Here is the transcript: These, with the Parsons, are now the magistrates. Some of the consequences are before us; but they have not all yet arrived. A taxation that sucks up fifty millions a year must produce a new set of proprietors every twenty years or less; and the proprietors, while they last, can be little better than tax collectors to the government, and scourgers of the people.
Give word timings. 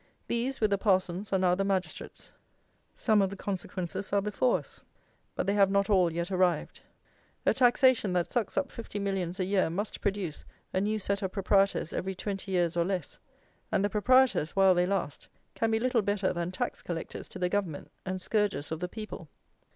These, 0.25 0.59
with 0.59 0.71
the 0.71 0.79
Parsons, 0.79 1.31
are 1.31 1.37
now 1.37 1.53
the 1.53 1.63
magistrates. 1.63 2.31
Some 2.95 3.21
of 3.21 3.29
the 3.29 3.35
consequences 3.37 4.11
are 4.11 4.19
before 4.19 4.57
us; 4.57 4.83
but 5.35 5.45
they 5.45 5.53
have 5.53 5.69
not 5.69 5.91
all 5.91 6.11
yet 6.11 6.31
arrived. 6.31 6.79
A 7.45 7.53
taxation 7.53 8.11
that 8.13 8.27
sucks 8.31 8.57
up 8.57 8.71
fifty 8.71 8.97
millions 8.97 9.39
a 9.39 9.45
year 9.45 9.69
must 9.69 10.01
produce 10.01 10.43
a 10.73 10.81
new 10.81 10.97
set 10.97 11.21
of 11.21 11.31
proprietors 11.31 11.93
every 11.93 12.15
twenty 12.15 12.51
years 12.51 12.75
or 12.75 12.83
less; 12.83 13.19
and 13.71 13.85
the 13.85 13.91
proprietors, 13.91 14.55
while 14.55 14.73
they 14.73 14.87
last, 14.87 15.27
can 15.53 15.69
be 15.69 15.79
little 15.79 16.01
better 16.01 16.33
than 16.33 16.51
tax 16.51 16.81
collectors 16.81 17.27
to 17.27 17.37
the 17.37 17.47
government, 17.47 17.91
and 18.03 18.21
scourgers 18.21 18.71
of 18.71 18.79
the 18.79 18.89
people. 18.89 19.29